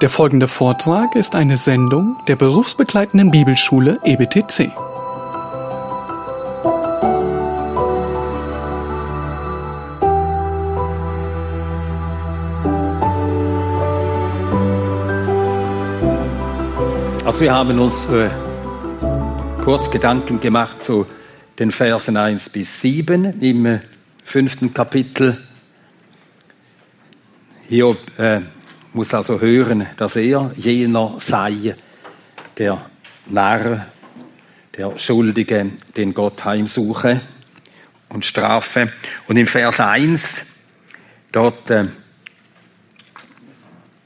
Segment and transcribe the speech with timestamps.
[0.00, 4.72] Der folgende Vortrag ist eine Sendung der berufsbegleitenden Bibelschule EBTC.
[17.24, 18.28] Also wir haben uns äh,
[19.62, 21.06] kurz Gedanken gemacht zu
[21.58, 23.80] den Versen 1 bis 7 im äh,
[24.24, 25.38] fünften Kapitel.
[27.68, 28.40] Hiob äh,
[28.94, 31.74] muss also hören, dass er jener sei,
[32.56, 32.80] der
[33.26, 33.86] Narr,
[34.76, 37.20] der Schuldige, den Gott heimsuche
[38.08, 38.92] und strafe.
[39.26, 40.46] Und im Vers 1,
[41.32, 41.86] dort äh,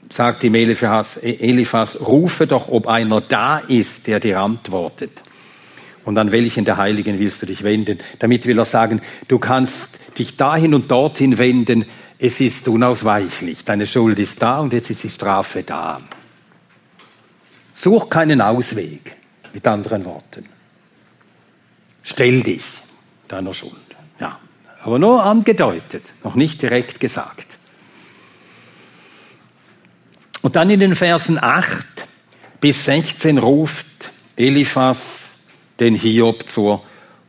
[0.09, 5.21] sagt ihm Eliphas, Eliphas, rufe doch, ob einer da ist, der dir antwortet.
[6.03, 7.99] Und an welchen der Heiligen willst du dich wenden?
[8.17, 11.85] Damit will er sagen, du kannst dich dahin und dorthin wenden,
[12.19, 16.01] es ist unausweichlich, deine Schuld ist da und jetzt ist die Strafe da.
[17.73, 19.15] Such keinen Ausweg,
[19.53, 20.45] mit anderen Worten.
[22.03, 22.65] Stell dich
[23.29, 23.73] deiner Schuld.
[24.19, 24.37] Ja,
[24.83, 27.57] aber nur angedeutet, noch nicht direkt gesagt.
[30.41, 31.85] Und dann in den Versen 8
[32.59, 35.29] bis 16 ruft Eliphas
[35.79, 36.83] den Hiob zur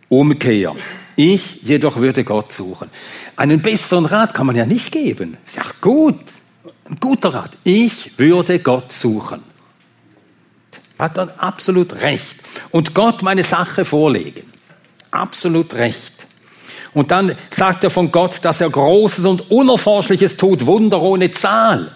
[0.08, 0.74] Umkehr.
[1.22, 2.88] Ich jedoch würde Gott suchen.
[3.36, 5.36] Einen besseren Rat kann man ja nicht geben.
[5.44, 6.18] Ist ja gut,
[6.88, 7.50] ein guter Rat.
[7.62, 9.42] Ich würde Gott suchen.
[10.98, 12.36] Hat dann absolut recht.
[12.70, 14.50] Und Gott meine Sache vorlegen.
[15.10, 16.26] Absolut recht.
[16.94, 21.94] Und dann sagt er von Gott, dass er Großes und Unerforschliches tut, Wunder ohne Zahl.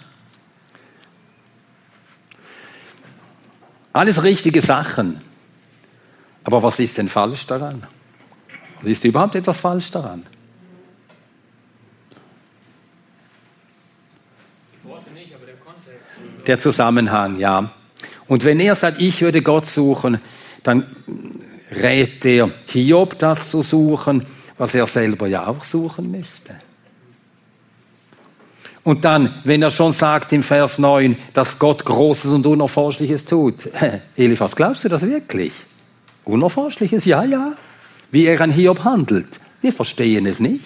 [3.95, 5.23] Alles richtige Sachen.
[6.45, 7.87] Aber was ist denn falsch daran?
[8.87, 10.27] Ist überhaupt etwas falsch daran?
[16.47, 17.73] Der Zusammenhang, ja.
[18.29, 20.21] Und wenn er sagt, ich würde Gott suchen,
[20.63, 20.87] dann
[21.71, 24.27] rät er Hiob das zu suchen,
[24.59, 26.55] was er selber ja auch suchen müsste.
[28.83, 33.71] Und dann, wenn er schon sagt im Vers 9, dass Gott Großes und Unerforschliches tut,
[34.17, 35.53] Eliphas, glaubst du das wirklich?
[36.25, 37.07] Unerforschliches?
[37.07, 37.55] Ja, ja.
[38.15, 39.41] Wie er an Hiob handelt.
[39.61, 40.63] Wir verstehen es nicht.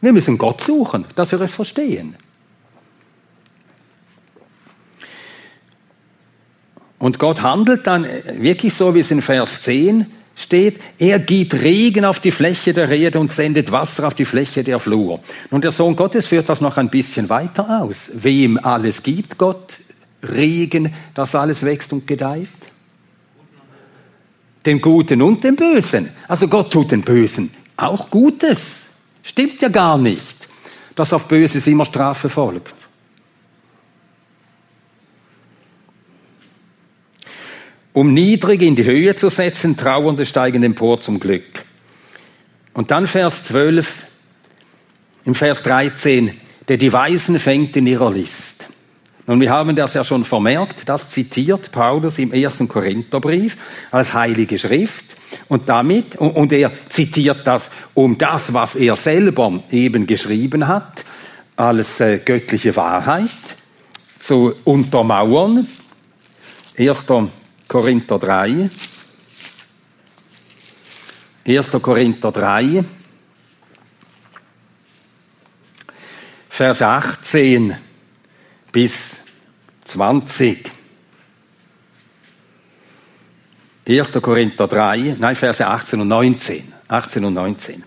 [0.00, 2.14] Wir müssen Gott suchen, dass wir es verstehen.
[7.00, 10.06] Und Gott handelt dann wirklich so, wie es in Vers 10
[10.36, 14.62] steht, er gibt Regen auf die Fläche der Erde und sendet Wasser auf die Fläche
[14.62, 15.18] der Flur.
[15.50, 18.12] Nun, der Sohn Gottes führt das noch ein bisschen weiter aus.
[18.14, 19.80] Wem alles gibt Gott
[20.22, 22.46] Regen, dass alles wächst und gedeiht?
[24.66, 26.10] Den Guten und den Bösen.
[26.28, 28.84] Also Gott tut den Bösen auch Gutes.
[29.22, 30.48] Stimmt ja gar nicht,
[30.94, 32.74] dass auf Böses immer Strafe folgt.
[37.92, 41.62] Um niedrig in die Höhe zu setzen, Trauernde steigen empor zum Glück.
[42.74, 44.06] Und dann Vers 12,
[45.24, 46.38] im Vers 13,
[46.68, 48.66] der die Weisen fängt in ihrer List.
[49.28, 53.56] Nun, wir haben das ja schon vermerkt, das zitiert Paulus im ersten Korintherbrief
[53.90, 55.16] als heilige Schrift
[55.48, 61.04] und damit, und er zitiert das, um das, was er selber eben geschrieben hat,
[61.56, 63.56] als äh, göttliche Wahrheit
[64.20, 65.66] zu untermauern.
[66.78, 67.06] 1.
[67.66, 68.70] Korinther 3.
[71.48, 71.70] 1.
[71.82, 72.84] Korinther 3,
[76.48, 77.76] Vers 18
[78.76, 79.20] bis
[79.86, 80.70] 20.
[83.88, 84.12] 1.
[84.20, 86.62] Korinther 3, nein, Verse 18 und 19.
[86.86, 87.82] 18 und 19.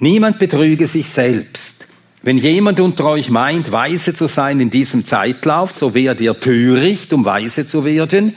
[0.00, 1.86] Niemand betrüge sich selbst.
[2.22, 7.12] Wenn jemand unter euch meint, weise zu sein in diesem Zeitlauf, so werde er töricht,
[7.12, 8.36] um weise zu werden.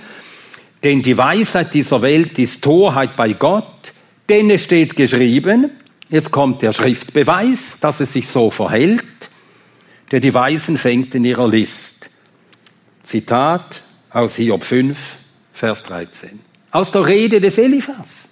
[0.83, 3.91] Denn die Weisheit dieser Welt ist Torheit bei Gott,
[4.29, 5.71] denn es steht geschrieben,
[6.11, 9.28] jetzt kommt der Schriftbeweis, dass es sich so verhält,
[10.11, 12.09] der die Weisen fängt in ihrer List.
[13.03, 15.15] Zitat aus Hiob 5,
[15.53, 16.39] Vers 13.
[16.71, 18.29] Aus der Rede des Eliphas.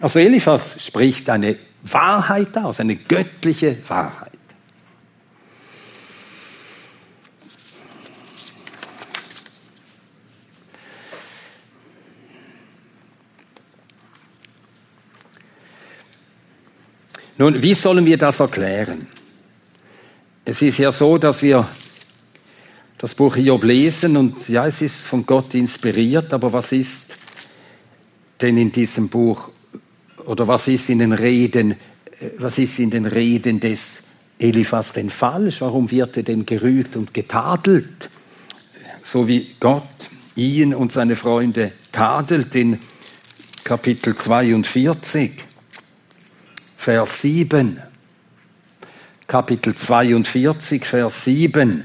[0.00, 4.32] Also Eliphas spricht eine Wahrheit aus, eine göttliche Wahrheit.
[17.38, 19.06] Nun, wie sollen wir das erklären?
[20.50, 21.68] Es ist ja so, dass wir
[22.96, 27.18] das Buch Hiob lesen und ja, es ist von Gott inspiriert, aber was ist
[28.40, 29.50] denn in diesem Buch
[30.24, 31.76] oder was ist in den Reden,
[32.38, 34.00] was ist in den Reden des
[34.38, 35.60] Eliphas denn falsch?
[35.60, 38.08] Warum wird er denn gerügt und getadelt?
[39.02, 42.78] So wie Gott ihn und seine Freunde tadelt in
[43.64, 45.44] Kapitel 42,
[46.78, 47.82] Vers 7.
[49.28, 51.84] Kapitel 42, Vers 7.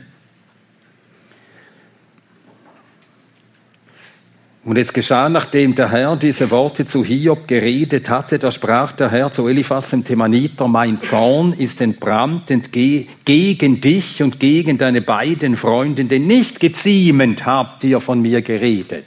[4.64, 9.12] Und es geschah, nachdem der Herr diese Worte zu Hiob geredet hatte, da sprach der
[9.12, 15.58] Herr zu Eliphas dem Themaniter, mein Zorn ist entbrannt gegen dich und gegen deine beiden
[15.58, 19.04] Freunde, denn nicht geziemend habt ihr von mir geredet.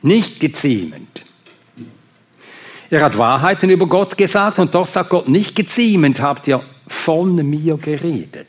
[0.00, 1.22] Nicht geziemend.
[2.92, 7.36] Er hat Wahrheiten über Gott gesagt und doch sagt Gott, nicht geziemend habt ihr von
[7.36, 8.46] mir geredet.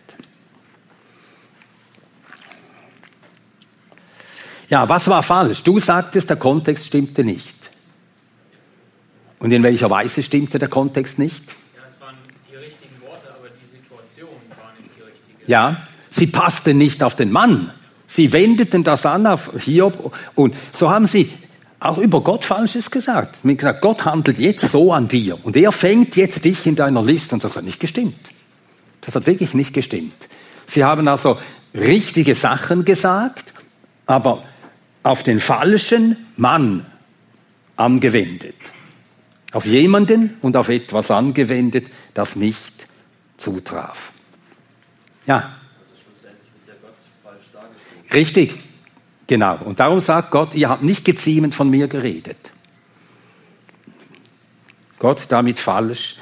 [4.68, 5.63] Ja, was war falsch?
[5.63, 7.56] Du sagtest, der Kontext stimmte nicht.
[9.40, 11.45] Und in welcher Weise stimmte der Kontext nicht?
[11.74, 12.18] Ja, es waren
[12.51, 15.50] die richtigen Worte, aber die Situation war nicht die richtige.
[15.50, 17.72] Ja, sie passten nicht auf den Mann.
[18.07, 21.31] Sie wendeten das an auf Hiob und so haben sie
[21.83, 23.39] auch über Gott Falsches gesagt.
[23.44, 27.03] Haben gesagt, Gott handelt jetzt so an dir und er fängt jetzt dich in deiner
[27.03, 28.31] Liste und das hat nicht gestimmt.
[29.01, 30.30] Das hat wirklich nicht gestimmt.
[30.65, 31.38] Sie haben also
[31.74, 33.53] richtige Sachen gesagt,
[34.06, 34.44] aber
[35.03, 36.85] auf den falschen Mann
[37.75, 38.56] angewendet.
[39.51, 42.88] Auf jemanden und auf etwas angewendet, das nicht
[43.38, 44.13] zutraf.
[45.27, 45.57] Ja.
[48.13, 48.53] Richtig,
[49.27, 49.57] genau.
[49.63, 52.51] Und darum sagt Gott, ihr habt nicht geziemend von mir geredet.
[54.99, 56.17] Gott damit falsch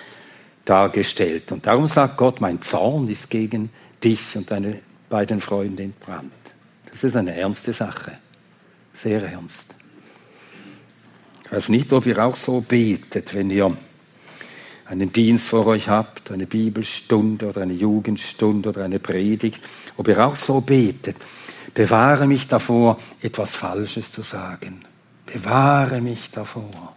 [0.65, 1.51] dargestellt.
[1.51, 3.69] Und darum sagt Gott, mein Zorn ist gegen
[4.03, 6.31] dich und deine beiden Freunde entbrannt.
[6.89, 8.17] Das ist eine ernste Sache.
[8.93, 9.75] Sehr ernst.
[11.45, 13.75] Ich weiß nicht, ob ihr auch so betet, wenn ihr
[14.91, 19.61] einen Dienst vor euch habt, eine Bibelstunde oder eine Jugendstunde oder eine Predigt,
[19.95, 21.15] ob ihr auch so betet.
[21.73, 24.83] Bewahre mich davor, etwas Falsches zu sagen.
[25.25, 26.93] Bewahre mich davor.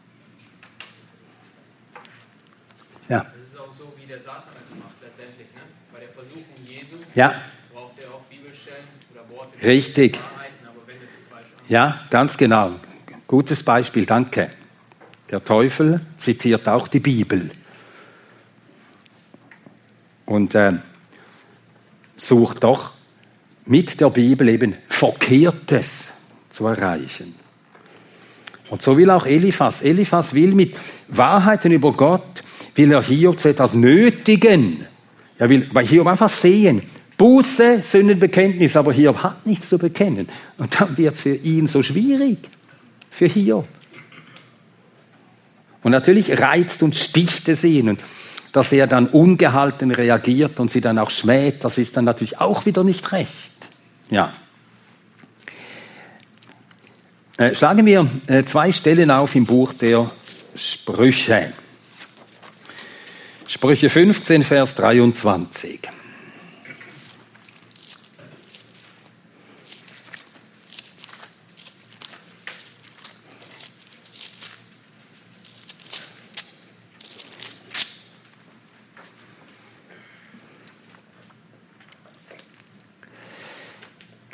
[3.09, 3.27] Ja.
[3.33, 5.47] Das ist auch so, wie der Satan es macht letztendlich.
[5.55, 5.61] Ne?
[5.93, 7.41] Bei der Versuchung Jesu ja.
[7.73, 9.65] braucht er auch Bibelstellen oder Worte.
[9.65, 10.19] Richtig.
[11.69, 12.73] Ja, ganz genau.
[13.29, 14.51] Gutes Beispiel, danke.
[15.31, 17.53] Der Teufel zitiert auch die Bibel
[20.27, 20.73] und äh,
[22.17, 22.93] sucht doch
[23.67, 26.13] mit der Bibel eben Verkehrtes
[26.51, 27.35] zu erreichen.
[28.71, 29.83] Und so will auch Eliphas.
[29.83, 30.75] Eliphas will mit
[31.09, 32.43] Wahrheiten über Gott,
[32.75, 34.87] will er Hiob zu etwas nötigen.
[35.39, 36.83] Er will bei Hiob einfach sehen,
[37.17, 40.29] Buße, Sündenbekenntnis, aber Hiob hat nichts zu bekennen.
[40.59, 42.39] Und dann wird es für ihn so schwierig,
[43.11, 43.69] für Hiob.
[45.83, 47.91] Und natürlich reizt und sticht es ihn.
[47.91, 48.01] Und
[48.55, 52.67] dass er dann ungehalten reagiert und sie dann auch schmäht, das ist dann natürlich auch
[52.67, 53.53] wieder nicht recht.
[54.11, 54.33] Ja.
[57.37, 60.09] Äh, schlagen wir äh, zwei Stellen auf im Buch der
[60.55, 61.53] Sprüche.
[63.49, 65.81] Sprüche 15, Vers 23.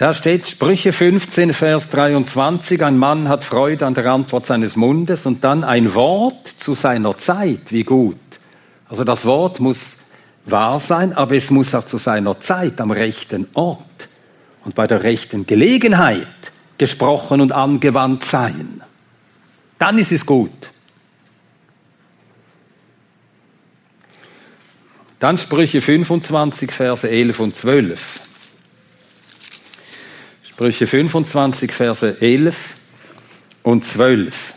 [0.01, 5.27] Da steht Sprüche 15, Vers 23, ein Mann hat Freude an der Antwort seines Mundes
[5.27, 8.17] und dann ein Wort zu seiner Zeit, wie gut.
[8.89, 9.99] Also das Wort muss
[10.47, 14.09] wahr sein, aber es muss auch zu seiner Zeit am rechten Ort
[14.65, 16.27] und bei der rechten Gelegenheit
[16.79, 18.81] gesprochen und angewandt sein.
[19.79, 20.71] Dann ist es gut.
[25.19, 28.30] Dann Sprüche 25, Verse 11 und 12.
[30.61, 32.75] Sprüche 25, Verse 11
[33.63, 34.53] und 12.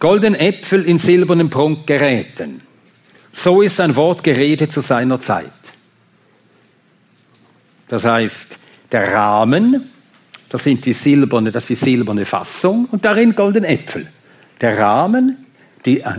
[0.00, 2.62] Golden Äpfel in silbernen Prunkgeräten.
[3.30, 5.52] So ist ein Wort geredet zu seiner Zeit.
[7.86, 8.58] Das heißt,
[8.90, 9.88] der Rahmen,
[10.48, 14.08] das sind die silberne, das ist die silberne Fassung und darin golden Äpfel.
[14.60, 15.46] Der Rahmen,
[15.84, 16.14] die, äh,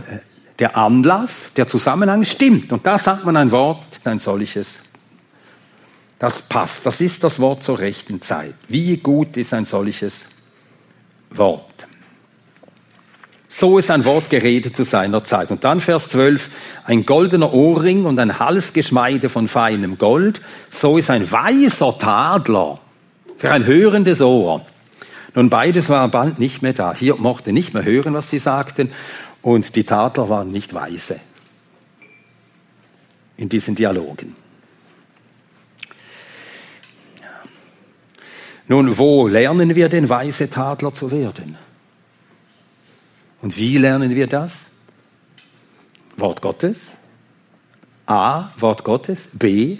[0.59, 2.71] der Anlass, der Zusammenhang stimmt.
[2.71, 4.81] Und da sagt man ein Wort, ein solches
[6.19, 6.85] das passt.
[6.85, 8.53] Das ist das Wort zur rechten Zeit.
[8.67, 10.27] Wie gut ist ein solches
[11.31, 11.87] Wort?
[13.55, 15.51] So ist ein Wort geredet zu seiner Zeit.
[15.51, 16.49] Und dann Vers 12,
[16.85, 20.41] ein goldener Ohrring und ein Halsgeschmeide von feinem Gold.
[20.69, 22.79] So ist ein weißer Tadler
[23.37, 24.65] für ein hörendes Ohr.
[25.35, 26.95] Nun, beides war bald nicht mehr da.
[26.95, 28.91] Hier mochte nicht mehr hören, was sie sagten.
[29.43, 31.19] Und die Tadler waren nicht weise
[33.37, 34.35] in diesen Dialogen.
[38.67, 41.57] Nun, wo lernen wir denn weise Tadler zu werden?
[43.41, 44.67] Und wie lernen wir das?
[46.15, 46.95] Wort Gottes.
[48.05, 49.27] A, Wort Gottes.
[49.33, 49.77] B,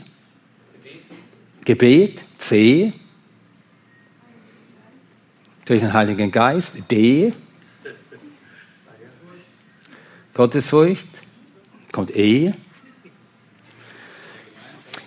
[1.64, 2.26] Gebet.
[2.38, 2.92] C,
[5.64, 6.92] durch den Heiligen Geist.
[6.92, 7.32] D,
[10.34, 11.08] Gottesfurcht.
[11.92, 12.54] Kommt E.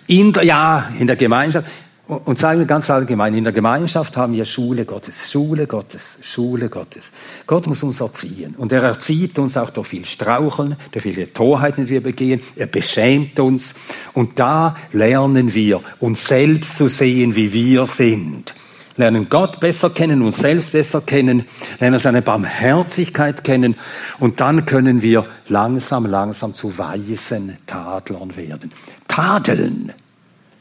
[0.07, 1.69] In, ja, in der Gemeinschaft.
[2.07, 6.69] Und sagen wir ganz allgemein, in der Gemeinschaft haben wir Schule Gottes, Schule Gottes, Schule
[6.69, 7.11] Gottes.
[7.45, 8.55] Gott muss uns erziehen.
[8.57, 12.39] Und er erzieht uns auch durch viel Straucheln, durch viele Torheiten, die wir begehen.
[12.55, 13.73] Er beschämt uns.
[14.13, 18.53] Und da lernen wir, uns selbst zu sehen, wie wir sind.
[18.95, 21.43] Lernen Gott besser kennen, uns selbst besser kennen,
[21.81, 23.75] lernen seine Barmherzigkeit kennen.
[24.17, 28.71] Und dann können wir langsam, langsam zu weisen Tadlern werden.
[29.09, 29.91] Tadeln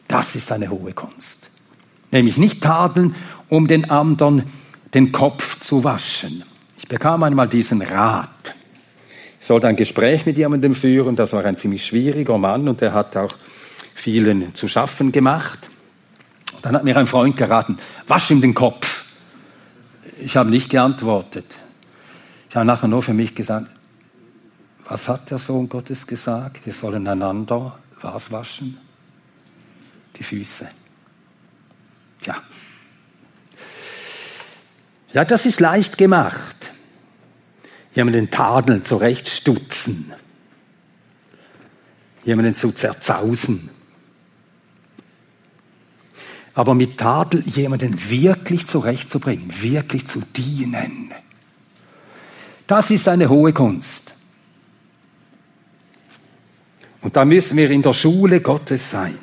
[0.08, 1.50] das ist eine hohe Kunst.
[2.10, 3.14] Nämlich nicht tadeln,
[3.48, 4.44] um den anderen
[4.94, 6.44] den Kopf zu waschen.
[6.78, 8.54] Ich bekam einmal diesen Rat.
[9.40, 12.92] Ich sollte ein Gespräch mit jemandem führen, das war ein ziemlich schwieriger Mann und der
[12.92, 13.36] hat auch
[13.94, 15.70] vielen zu schaffen gemacht.
[16.54, 19.12] Und dann hat mir ein Freund geraten, wasch ihm den Kopf.
[20.20, 21.58] Ich habe nicht geantwortet.
[22.48, 23.66] Ich habe nachher nur für mich gesagt,
[24.88, 26.64] was hat der Sohn Gottes gesagt?
[26.64, 28.78] Wir sollen einander was waschen?
[30.18, 30.68] Die Füße.
[32.24, 32.42] Ja.
[35.12, 36.72] Ja, das ist leicht gemacht.
[37.94, 40.12] Jemanden tadeln, zurechtstutzen.
[42.24, 43.70] Jemanden zu zerzausen.
[46.54, 51.12] Aber mit Tadel jemanden wirklich zurechtzubringen, wirklich zu dienen.
[52.66, 54.14] Das ist eine hohe Kunst.
[57.02, 59.18] Und da müssen wir in der Schule Gottes sein.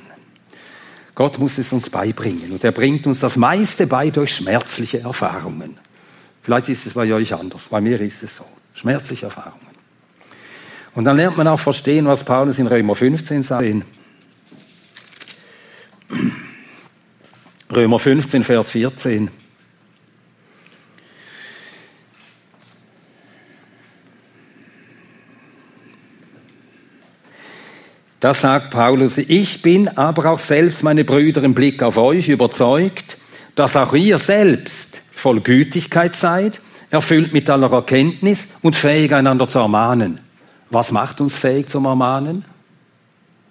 [1.16, 5.78] Gott muss es uns beibringen und er bringt uns das meiste bei durch schmerzliche Erfahrungen.
[6.42, 8.46] Vielleicht ist es bei euch anders, bei mir ist es so.
[8.74, 9.68] Schmerzliche Erfahrungen.
[10.96, 13.66] Und dann lernt man auch verstehen, was Paulus in Römer 15 sagt.
[17.74, 19.30] Römer 15, Vers 14.
[28.24, 33.18] Da sagt Paulus, ich bin aber auch selbst, meine Brüder, im Blick auf euch überzeugt,
[33.56, 39.60] dass auch ihr selbst voll Gütigkeit seid, erfüllt mit aller Erkenntnis und fähig einander zu
[39.60, 40.22] ermahnen.
[40.70, 42.46] Was macht uns fähig zum Ermahnen?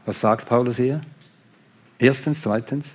[0.07, 1.03] Was sagt Paulus hier?
[1.99, 2.93] Erstens, zweitens.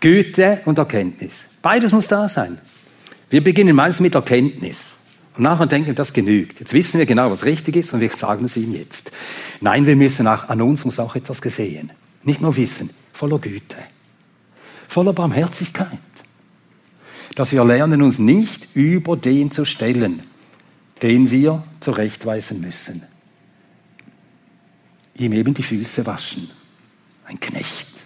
[0.00, 1.46] Güte und Erkenntnis.
[1.62, 2.58] Beides muss da sein.
[3.30, 4.97] Wir beginnen meistens mit Erkenntnis.
[5.38, 6.58] Und nachher denken, das genügt.
[6.58, 9.12] Jetzt wissen wir genau, was richtig ist und wir sagen es ihm jetzt.
[9.60, 11.92] Nein, wir müssen auch, an uns muss auch etwas gesehen.
[12.24, 13.76] Nicht nur Wissen, voller Güte,
[14.88, 16.00] voller Barmherzigkeit.
[17.36, 20.24] Dass wir lernen, uns nicht über den zu stellen,
[21.02, 23.04] den wir zurechtweisen müssen.
[25.14, 26.50] Ihm eben die Füße waschen.
[27.26, 27.97] Ein Knecht.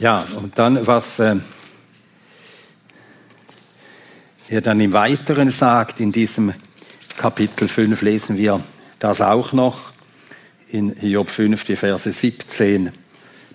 [0.00, 1.36] Ja, und dann, was äh,
[4.48, 6.54] er dann im Weiteren sagt, in diesem
[7.18, 8.64] Kapitel 5 lesen wir
[8.98, 9.92] das auch noch,
[10.68, 12.92] in Hiob 5, die Verse 17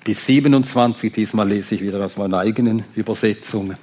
[0.03, 1.11] bis 27.
[1.11, 3.75] Diesmal lese ich wieder aus meiner eigenen Übersetzung.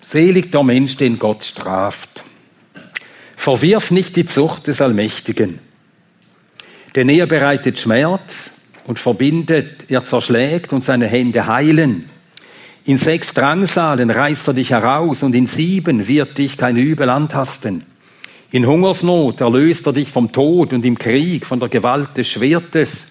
[0.00, 2.24] Selig der Mensch, den Gott straft.
[3.36, 5.60] Verwirf nicht die Zucht des Allmächtigen,
[6.96, 8.55] denn er bereitet Schmerz
[8.86, 12.08] und verbindet, er zerschlägt und seine Hände heilen.
[12.84, 17.84] In sechs Drangsalen reißt er dich heraus und in sieben wird dich kein Übel antasten.
[18.52, 23.08] In Hungersnot erlöst er dich vom Tod und im Krieg von der Gewalt des Schwertes.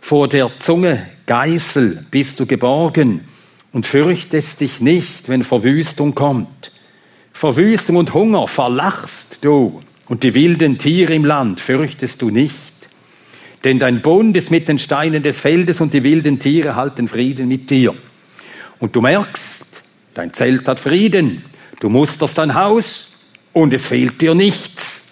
[0.00, 3.20] Vor der Zunge Geißel bist du geborgen
[3.72, 6.72] und fürchtest dich nicht, wenn Verwüstung kommt.
[7.32, 12.73] Verwüstung und Hunger verlachst du und die wilden Tiere im Land fürchtest du nicht.
[13.64, 17.48] Denn dein Bund ist mit den Steinen des Feldes und die wilden Tiere halten Frieden
[17.48, 17.94] mit dir.
[18.78, 21.44] Und du merkst, dein Zelt hat Frieden.
[21.80, 23.12] Du musterst dein Haus
[23.54, 25.04] und es fehlt dir nichts.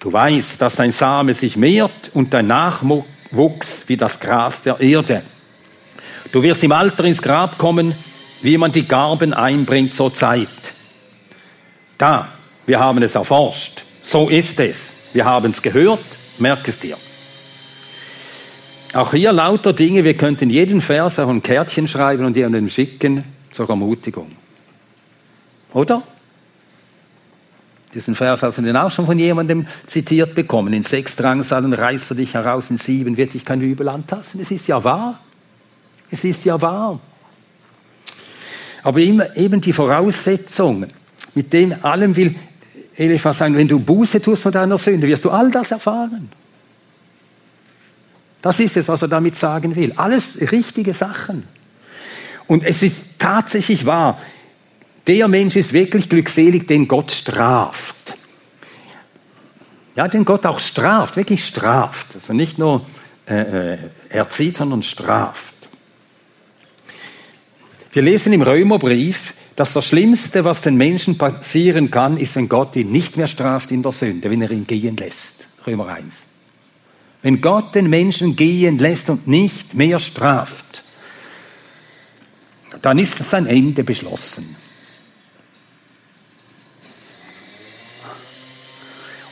[0.00, 5.22] Du weißt, dass dein Same sich mehrt und dein Nachwuchs wie das Gras der Erde.
[6.32, 7.94] Du wirst im Alter ins Grab kommen,
[8.40, 10.48] wie man die Garben einbringt zur Zeit.
[11.98, 12.32] Da,
[12.64, 13.84] wir haben es erforscht.
[14.02, 14.94] So ist es.
[15.12, 16.00] Wir haben es gehört.
[16.38, 16.96] Merk es dir.
[18.94, 20.04] Auch hier lauter Dinge.
[20.04, 24.30] Wir könnten jeden Vers auf ein Kärtchen schreiben und jemandem schicken zur Ermutigung.
[25.72, 26.02] Oder?
[27.94, 30.72] Diesen Vers hast du den auch schon von jemandem zitiert bekommen.
[30.72, 34.40] In sechs Drangsalen reißt er dich heraus, in sieben wird dich kein Übel antasten.
[34.40, 35.20] Es ist ja wahr.
[36.10, 37.00] Es ist ja wahr.
[38.82, 40.86] Aber eben die Voraussetzung,
[41.34, 42.34] mit dem allem will
[42.96, 46.30] Eliphas sagen, wenn du Buße tust von deiner Sünde, wirst du all das erfahren.
[48.42, 49.92] Das ist es, was er damit sagen will.
[49.96, 51.44] Alles richtige Sachen.
[52.48, 54.20] Und es ist tatsächlich wahr,
[55.06, 58.16] der Mensch ist wirklich glückselig, den Gott straft.
[59.96, 62.14] Ja, den Gott auch straft, wirklich straft.
[62.14, 62.84] Also nicht nur
[63.28, 65.54] äh, äh, erzieht, sondern straft.
[67.92, 72.74] Wir lesen im Römerbrief, dass das Schlimmste, was den Menschen passieren kann, ist, wenn Gott
[72.74, 75.46] ihn nicht mehr straft in der Sünde, wenn er ihn gehen lässt.
[75.66, 76.31] Römer 1.
[77.22, 80.82] Wenn Gott den Menschen gehen lässt und nicht mehr straft,
[82.82, 84.56] dann ist sein Ende beschlossen.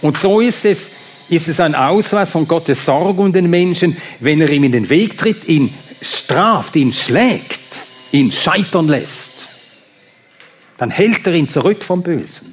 [0.03, 0.93] Und so ist es,
[1.29, 4.89] ist es ein Ausweis von Gottes Sorge um den Menschen, wenn er ihm in den
[4.89, 7.61] Weg tritt, ihn straft, ihn schlägt,
[8.13, 9.47] ihn scheitern lässt.
[10.79, 12.50] Dann hält er ihn zurück vom Bösen.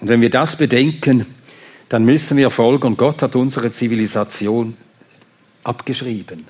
[0.00, 1.26] Und wenn wir das bedenken,
[1.88, 4.76] dann müssen wir folgen, Gott hat unsere Zivilisation
[5.64, 6.46] abgeschrieben.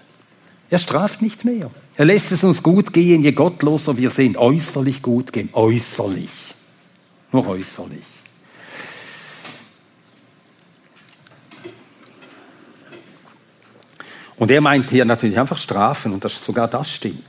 [0.69, 1.71] Er straft nicht mehr.
[1.97, 4.37] Er lässt es uns gut gehen, je gottloser wir sind.
[4.37, 5.49] Äußerlich gut gehen.
[5.53, 6.31] Äußerlich.
[7.33, 8.05] Nur äußerlich.
[14.37, 17.25] Und er meint hier natürlich einfach Strafen und das, sogar das stimmt.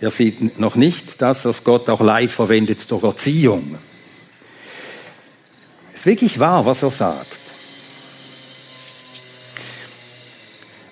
[0.00, 3.78] Er sieht noch nicht das, dass Gott auch Leid verwendet zur Erziehung.
[6.04, 7.38] Ist wirklich wahr, was er sagt.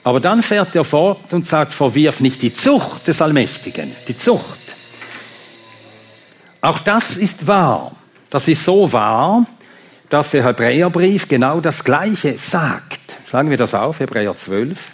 [0.04, 4.58] Aber dann fährt er fort und sagt, verwirf nicht die Zucht des Allmächtigen, die Zucht.
[6.62, 7.94] Auch das ist wahr.
[8.30, 9.44] Das ist so wahr,
[10.08, 13.18] dass der Hebräerbrief genau das Gleiche sagt.
[13.28, 14.92] Schlagen wir das auf, Hebräer 12.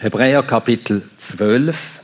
[0.00, 1.98] Hebräer Kapitel 12.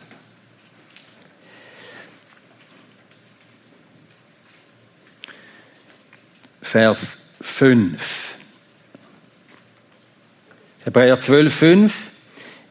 [6.61, 8.35] Vers 5.
[10.83, 12.11] Hebräer 12, 5.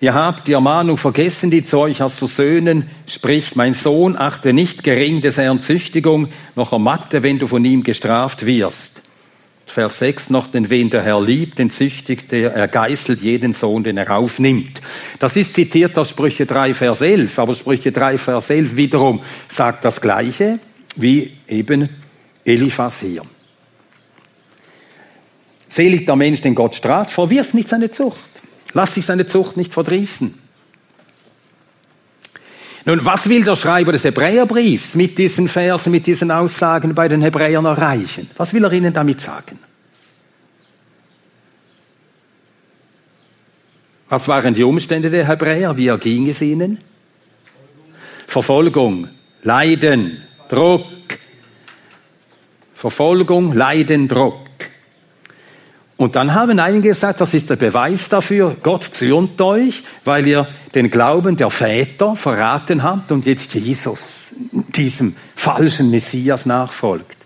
[0.02, 3.56] Ihr habt die Ermahnung vergessen, die zu euch als zu Söhnen spricht.
[3.56, 8.46] Mein Sohn, achte nicht gering des Herrn Züchtigung, noch ermatte, wenn du von ihm gestraft
[8.46, 9.02] wirst.
[9.66, 13.84] Vers 6 noch, denn wen der Herr liebt, den züchtigt er, er geißelt jeden Sohn,
[13.84, 14.82] den er aufnimmt.
[15.20, 19.86] Das ist zitiert aus Sprüche 3, Vers 11, aber Sprüche 3, Vers 11 wiederum sagt
[19.86, 20.60] das Gleiche
[20.96, 21.90] wie eben
[22.46, 23.24] Eliphas hier.
[25.70, 28.20] Selig der Mensch, den Gott straft, verwirf nicht seine Zucht.
[28.74, 30.43] Lass sich seine Zucht nicht verdrießen.
[32.86, 37.22] Nun, was will der Schreiber des Hebräerbriefs mit diesen Versen, mit diesen Aussagen bei den
[37.22, 38.30] Hebräern erreichen?
[38.36, 39.58] Was will er ihnen damit sagen?
[44.10, 45.76] Was waren die Umstände der Hebräer?
[45.78, 46.78] Wie erging es ihnen?
[48.28, 49.08] Verfolgung,
[49.44, 50.86] Leiden, Druck.
[52.74, 54.53] Verfolgung, Leiden, Druck.
[55.96, 60.48] Und dann haben einige gesagt, das ist der Beweis dafür, Gott zürnt euch, weil ihr
[60.74, 64.32] den Glauben der Väter verraten habt und jetzt Jesus,
[64.76, 67.18] diesem falschen Messias, nachfolgt.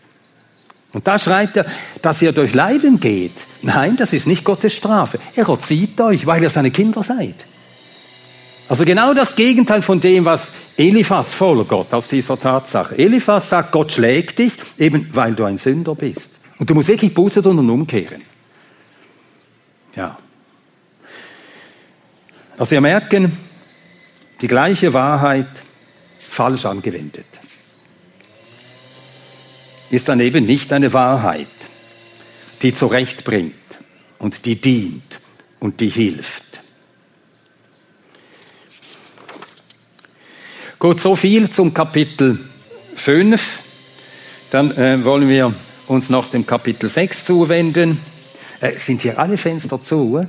[0.94, 1.66] Und da schreibt er,
[2.02, 3.34] dass ihr durch Leiden geht.
[3.62, 5.20] Nein, das ist nicht Gottes Strafe.
[5.36, 7.46] Er erzieht euch, weil ihr seine Kinder seid.
[8.70, 12.98] Also genau das Gegenteil von dem, was Eliphas Gott aus dieser Tatsache.
[12.98, 16.32] Eliphas sagt, Gott schlägt dich, eben weil du ein Sünder bist.
[16.60, 18.22] Und du musst wirklich Buße tun und umkehren.
[19.98, 20.18] Ja.
[22.58, 23.38] Also wir merken,
[24.40, 25.64] die gleiche Wahrheit
[26.20, 27.26] falsch angewendet
[29.90, 31.48] ist dann eben nicht eine Wahrheit,
[32.62, 33.56] die zurechtbringt
[34.20, 35.20] und die dient
[35.60, 36.62] und die hilft.
[40.80, 42.40] Gut, so viel zum Kapitel
[42.96, 43.62] 5.
[44.52, 45.54] Dann äh, wollen wir
[45.88, 47.98] uns noch dem Kapitel 6 zuwenden.
[48.60, 50.28] Äh, sind hier alle Fenster zu?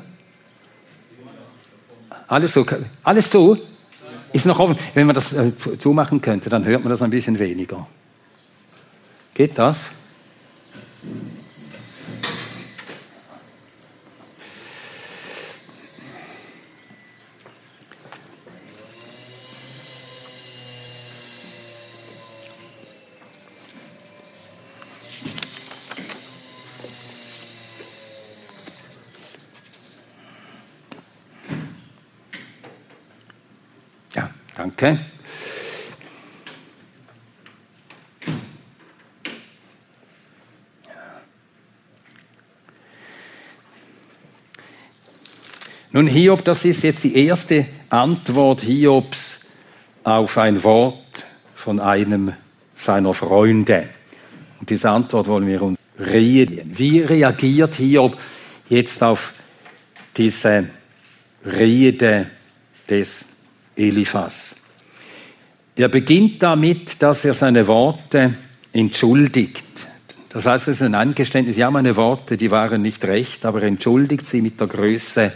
[2.27, 2.67] Alles so,
[3.03, 3.59] alles zu?
[4.33, 4.77] Ist noch offen.
[4.93, 7.87] Wenn man das äh, zu, zumachen könnte, dann hört man das ein bisschen weniger.
[9.35, 9.91] Geht das?
[34.79, 35.05] Danke.
[45.91, 49.41] Nun, Hiob, das ist jetzt die erste Antwort Hiobs
[50.05, 52.35] auf ein Wort von einem
[52.75, 53.89] seiner Freunde.
[54.61, 56.71] Und diese Antwort wollen wir uns reden.
[56.79, 58.17] Wie reagiert Hiob
[58.69, 59.35] jetzt auf
[60.17, 60.69] diese
[61.45, 62.31] Rede
[62.89, 63.25] des
[63.75, 64.58] Eliphas?
[65.79, 68.35] Er beginnt damit, dass er seine Worte
[68.73, 69.65] entschuldigt.
[70.29, 73.69] Das heißt, es ist ein Angeständnis, ja, meine Worte, die waren nicht recht, aber er
[73.69, 75.33] entschuldigt sie mit der Größe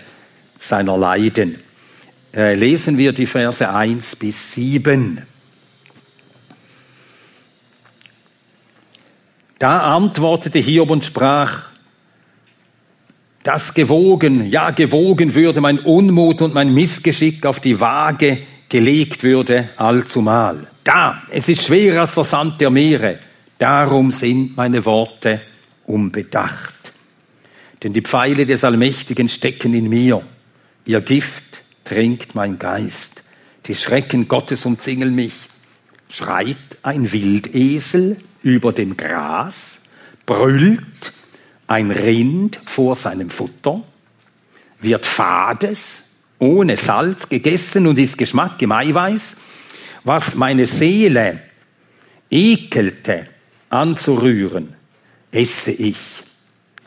[0.58, 1.60] seiner Leiden.
[2.34, 5.22] Äh, lesen wir die Verse 1 bis 7.
[9.60, 11.68] Da antwortete Hiob und sprach,
[13.44, 18.38] dass gewogen, ja gewogen würde mein Unmut und mein Missgeschick auf die Waage
[18.72, 20.66] gelegt würde allzumal.
[20.82, 23.18] Da, es ist schwerer als der Sand der Meere,
[23.58, 25.42] darum sind meine Worte
[25.84, 26.94] unbedacht.
[27.82, 30.22] Denn die Pfeile des Allmächtigen stecken in mir,
[30.86, 33.24] ihr Gift trinkt mein Geist,
[33.66, 35.34] die Schrecken Gottes umzingeln mich.
[36.08, 39.82] Schreit ein Wildesel über dem Gras,
[40.24, 41.12] brüllt
[41.66, 43.82] ein Rind vor seinem Futter,
[44.80, 46.01] wird fades,
[46.42, 49.36] ohne Salz gegessen und ist Geschmack im Eiweiß,
[50.02, 51.40] was meine Seele
[52.28, 53.28] ekelte
[53.70, 54.74] anzurühren,
[55.30, 55.96] esse ich,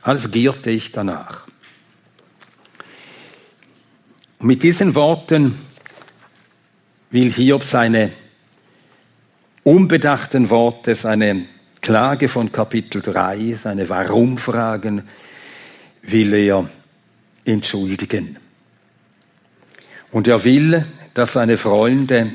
[0.01, 1.47] als gierte ich danach.
[4.39, 5.57] Und mit diesen Worten
[7.11, 8.11] will Hiob seine
[9.63, 11.45] unbedachten Worte, seine
[11.79, 15.03] Klage von Kapitel 3, seine Warum-Fragen,
[16.01, 16.69] will er
[17.45, 18.37] entschuldigen.
[20.15, 22.31] Und er will, dass seine Freunde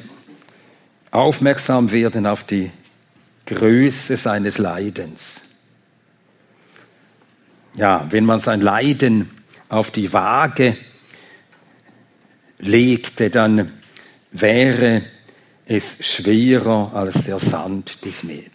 [1.10, 2.70] aufmerksam werden auf die
[3.46, 5.44] Größe seines Leidens.
[7.76, 9.30] Ja, wenn man sein Leiden
[9.70, 10.76] auf die Waage
[12.58, 13.72] legte, dann
[14.30, 15.06] wäre
[15.64, 18.00] es schwerer als der Sand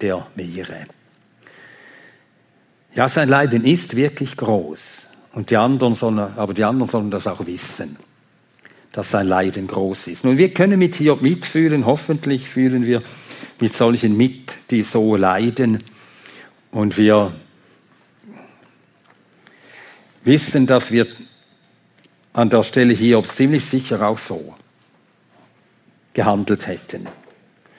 [0.03, 0.85] der Meere.
[2.93, 5.07] Ja, sein Leiden ist wirklich groß.
[5.33, 7.97] Und die anderen sollen, aber die anderen sollen das auch wissen,
[8.95, 10.23] dass sein Leiden groß ist.
[10.23, 13.03] Nun, wir können mit Hiob mitfühlen, hoffentlich fühlen wir
[13.59, 15.83] mit solchen mit, die so leiden.
[16.71, 17.35] Und wir
[20.23, 21.07] wissen, dass wir
[22.31, 24.55] an der Stelle Hiob ziemlich sicher auch so
[26.13, 27.07] gehandelt hätten.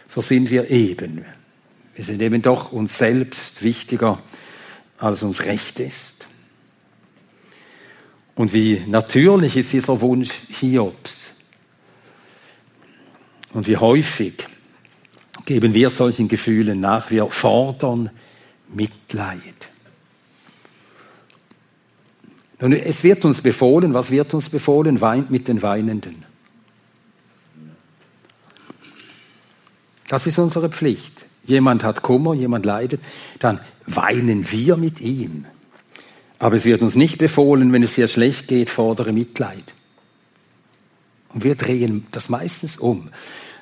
[0.08, 1.24] So sind wir eben.
[1.94, 4.22] Wir sind eben doch uns selbst wichtiger,
[4.98, 6.25] als uns recht ist.
[8.36, 11.34] Und wie natürlich ist dieser Wunsch Hiobs.
[13.52, 14.46] Und wie häufig
[15.46, 17.10] geben wir solchen Gefühlen nach.
[17.10, 18.10] Wir fordern
[18.68, 19.70] Mitleid.
[22.60, 25.00] Nun, es wird uns befohlen, was wird uns befohlen?
[25.00, 26.24] Weint mit den Weinenden.
[30.08, 31.24] Das ist unsere Pflicht.
[31.44, 33.00] Jemand hat Kummer, jemand leidet,
[33.38, 35.46] dann weinen wir mit ihm.
[36.38, 39.74] Aber es wird uns nicht befohlen, wenn es dir schlecht geht, fordere Mitleid.
[41.32, 43.10] Und wir drehen das meistens um.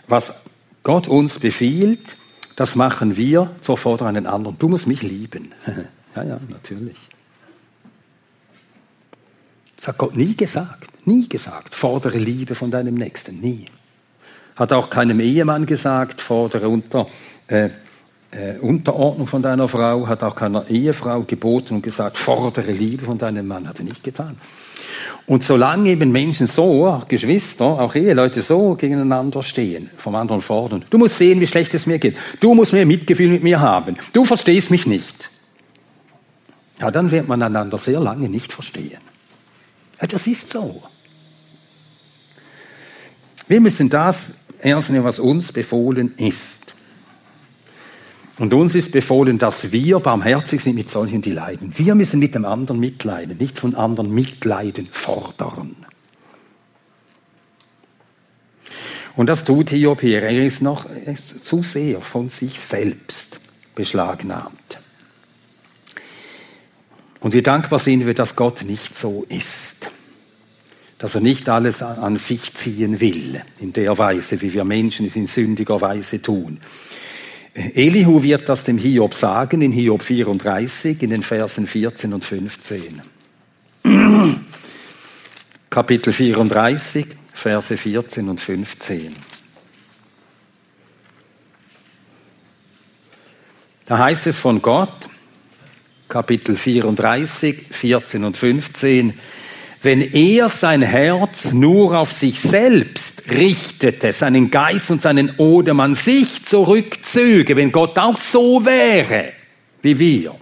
[0.07, 0.43] Was
[0.83, 2.17] Gott uns befiehlt,
[2.57, 4.59] das machen wir zur Forderung einen anderen.
[4.59, 5.53] Du musst mich lieben.
[6.17, 6.97] ja, ja, natürlich.
[9.77, 11.07] Das hat Gott nie gesagt.
[11.07, 11.75] Nie gesagt.
[11.75, 13.41] Fordere Liebe von deinem Nächsten.
[13.41, 13.67] Nie.
[14.57, 17.09] Hat auch keinem Ehemann gesagt, fordere unter,
[17.49, 17.71] äh,
[18.37, 20.07] äh, Unterordnung von deiner Frau.
[20.07, 23.69] Hat auch keiner Ehefrau geboten und gesagt, fordere Liebe von deinem Mann.
[23.69, 24.37] Hat er nicht getan.
[25.27, 30.85] Und solange eben Menschen so, auch Geschwister, auch Eheleute so gegeneinander stehen, vom anderen fordern,
[30.91, 32.17] du musst sehen, wie schlecht es mir geht.
[32.41, 33.97] Du musst mehr Mitgefühl mit mir haben.
[34.13, 35.31] Du verstehst mich nicht.
[36.81, 39.01] Ja, dann wird man einander sehr lange nicht verstehen.
[40.01, 40.83] Ja, das ist so.
[43.47, 46.64] Wir müssen das ernst nehmen, was uns befohlen ist.
[48.39, 51.73] Und uns ist befohlen, dass wir barmherzig sind mit solchen, die leiden.
[51.77, 55.77] Wir müssen mit dem anderen mitleiden, nicht von anderen Mitleiden fordern.
[59.17, 60.23] Und das tut Hiob hier.
[60.23, 63.39] Er ist noch er ist zu sehr von sich selbst
[63.77, 64.79] beschlagnahmt.
[67.21, 69.91] Und wie dankbar sind wir, dass Gott nicht so ist.
[70.99, 75.17] Dass er nicht alles an sich ziehen will, in der Weise, wie wir Menschen es
[75.17, 76.61] in sündiger Weise tun.
[77.55, 83.01] Elihu wird das dem Hiob sagen in Hiob 34 in den Versen 14 und 15.
[85.71, 89.15] Kapitel 34, Verse 14 und 15.
[93.87, 95.09] Da heißt es von Gott,
[96.09, 99.15] Kapitel 34, 14 und 15,
[99.85, 105.95] wenn er sein Herz nur auf sich selbst richtete, seinen Geist und seinen Odem an
[105.95, 109.33] sich zurückzöge, wenn Gott auch so wäre
[109.83, 110.35] wie wir,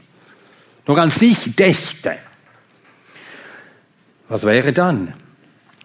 [0.86, 2.16] nur an sich dächte,
[4.28, 5.14] was wäre dann?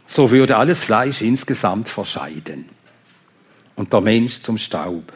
[0.06, 2.70] So würde alles Fleisch insgesamt verscheiden
[3.76, 5.12] und der Mensch zum Staub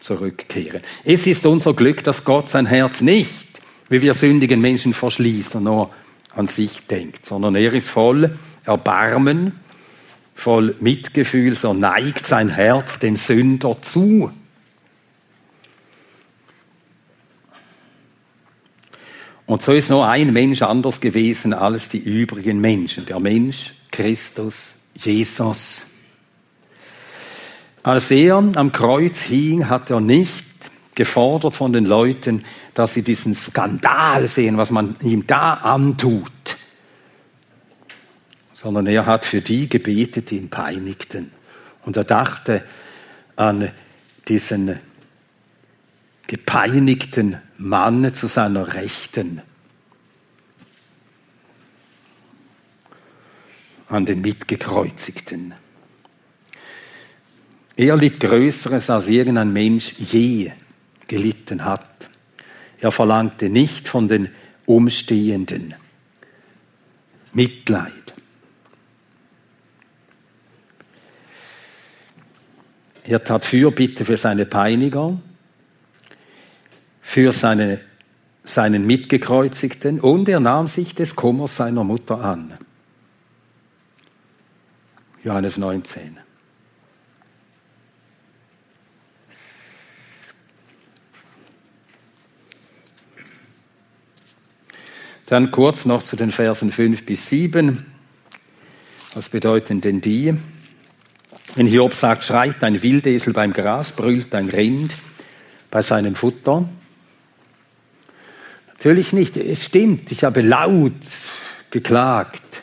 [0.00, 0.80] zurückkehren.
[1.04, 5.90] Es ist unser Glück, dass Gott sein Herz nicht, wie wir sündigen Menschen verschließen, nur
[6.34, 9.60] an sich denkt, sondern er ist voll Erbarmen,
[10.34, 14.30] voll Mitgefühl, so neigt sein Herz dem Sünder zu.
[19.46, 24.76] Und so ist nur ein Mensch anders gewesen als die übrigen Menschen, der Mensch Christus
[24.94, 25.86] Jesus.
[27.82, 30.51] Als er am Kreuz hing, hat er nicht
[31.02, 36.30] gefordert von den Leuten, dass sie diesen Skandal sehen, was man ihm da antut,
[38.54, 41.32] sondern er hat für die gebetet, die ihn peinigten.
[41.84, 42.62] Und er dachte
[43.34, 43.72] an
[44.28, 44.78] diesen
[46.28, 49.42] gepeinigten Mann zu seiner Rechten,
[53.88, 55.52] an den Mitgekreuzigten.
[57.74, 60.52] Er litt Größeres, als irgendein Mensch je
[61.12, 62.08] gelitten hat.
[62.80, 64.30] Er verlangte nicht von den
[64.64, 65.74] Umstehenden
[67.34, 68.14] Mitleid.
[73.04, 75.20] Er tat Fürbitte für seine Peiniger,
[77.02, 77.80] für seine,
[78.44, 82.54] seinen Mitgekreuzigten und er nahm sich des Kummers seiner Mutter an.
[85.22, 86.16] Johannes 19.
[95.32, 97.86] Dann kurz noch zu den Versen 5 bis 7.
[99.14, 100.34] Was bedeuten denn die?
[101.54, 104.94] Wenn Hiob sagt, schreit ein Wildesel beim Gras, brüllt ein Rind
[105.70, 106.68] bei seinem Futter.
[108.74, 110.92] Natürlich nicht, es stimmt, ich habe laut
[111.70, 112.62] geklagt.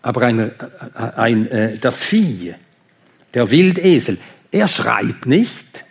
[0.00, 0.52] Aber ein,
[0.94, 2.54] ein, äh, das Vieh,
[3.34, 4.18] der Wildesel,
[4.52, 5.84] er schreit nicht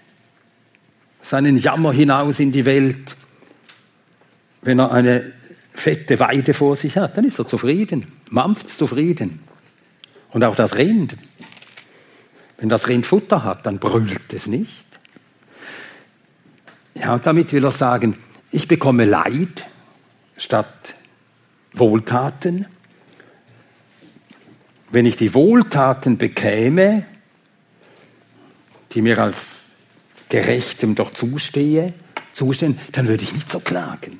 [1.21, 3.17] seinen Jammer hinaus in die Welt,
[4.63, 5.33] wenn er eine
[5.73, 9.39] fette Weide vor sich hat, dann ist er zufrieden, mampft zufrieden.
[10.31, 11.15] Und auch das Rind.
[12.57, 14.85] Wenn das Rind Futter hat, dann brüllt es nicht.
[16.95, 18.17] Ja, damit will er sagen,
[18.51, 19.65] ich bekomme Leid
[20.37, 20.95] statt
[21.73, 22.67] Wohltaten.
[24.91, 27.05] Wenn ich die Wohltaten bekäme,
[28.91, 29.71] die mir als
[30.29, 31.93] Gerechtem doch zustehe,
[32.31, 34.19] zustehen, dann würde ich nicht so klagen.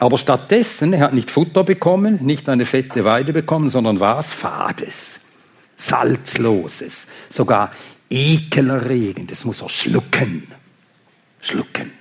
[0.00, 4.32] Aber stattdessen, er hat nicht Futter bekommen, nicht eine fette Weide bekommen, sondern was?
[4.32, 5.20] Fades,
[5.76, 7.70] Salzloses, sogar
[8.08, 10.46] ekelerregendes muss er schlucken.
[11.42, 11.92] Schlucken.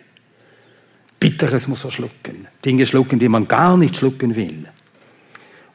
[1.20, 2.48] Bitteres muss er schlucken.
[2.64, 4.70] Dinge schlucken, die man gar nicht schlucken will.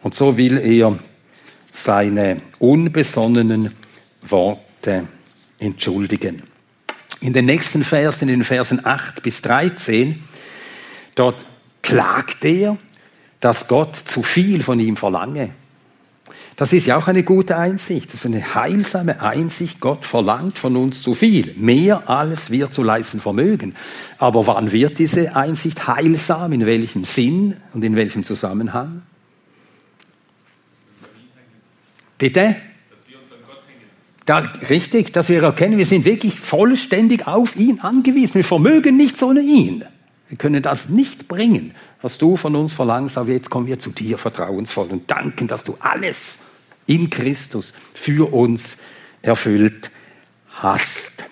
[0.02, 0.98] Und so will er
[1.74, 3.70] seine unbesonnenen
[4.22, 5.08] Worte
[5.58, 6.42] entschuldigen.
[7.20, 10.22] In den nächsten Versen, in den Versen 8 bis 13,
[11.16, 11.44] dort
[11.84, 12.76] klagt er,
[13.40, 15.50] dass Gott zu viel von ihm verlange.
[16.56, 18.08] Das ist ja auch eine gute Einsicht.
[18.08, 19.80] Das ist eine heilsame Einsicht.
[19.80, 21.52] Gott verlangt von uns zu viel.
[21.56, 23.74] Mehr als wir zu leisten vermögen.
[24.18, 26.52] Aber wann wird diese Einsicht heilsam?
[26.52, 29.02] In welchem Sinn und in welchem Zusammenhang?
[32.18, 32.56] Bitte?
[34.26, 34.38] Da,
[34.70, 38.36] richtig, dass wir erkennen, wir sind wirklich vollständig auf ihn angewiesen.
[38.36, 39.84] Wir vermögen nichts ohne ihn.
[40.34, 43.90] Wir können das nicht bringen, was du von uns verlangst, aber jetzt kommen wir zu
[43.90, 46.40] dir vertrauensvoll und danken, dass du alles
[46.88, 48.78] in Christus für uns
[49.22, 49.92] erfüllt
[50.50, 51.26] hast.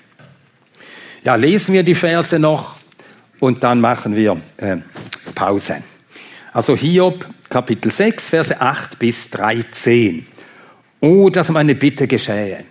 [1.24, 2.76] Ja, lesen wir die Verse noch
[3.40, 4.76] und dann machen wir äh,
[5.34, 5.82] Pause.
[6.52, 10.24] Also Hiob Kapitel 6, Verse 8 bis 13.
[11.00, 12.62] Oh, dass meine Bitte geschähe.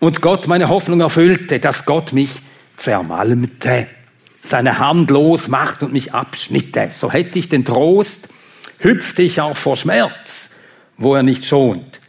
[0.00, 2.30] Und Gott meine Hoffnung erfüllte, dass Gott mich
[2.76, 3.86] zermalmte,
[4.44, 6.90] seine Hand losmacht und mich abschnitte.
[6.92, 8.28] So hätte ich den Trost,
[8.78, 10.50] hüpfte ich auch vor Schmerz,
[10.98, 12.00] wo er nicht schont,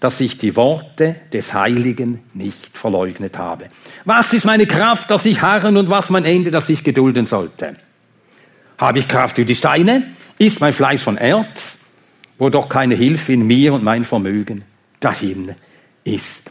[0.00, 3.68] dass ich die Worte des Heiligen nicht verleugnet habe.
[4.04, 7.76] Was ist meine Kraft, dass ich harren und was mein Ende, dass ich gedulden sollte?
[8.78, 10.02] Habe ich Kraft wie die Steine?
[10.38, 11.92] Ist mein Fleisch von Erz,
[12.36, 14.64] wo doch keine Hilfe in mir und mein Vermögen
[14.98, 15.54] dahin
[16.02, 16.50] ist?